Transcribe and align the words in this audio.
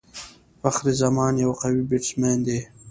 فخر 0.61 0.85
زمان 1.01 1.33
یو 1.43 1.51
قوي 1.61 1.83
بيټسمېن 1.89 2.37
دئ. 2.45 2.59